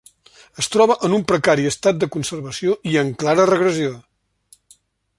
[0.63, 3.97] Es troba en un precari estat de conservació i en clara regressió.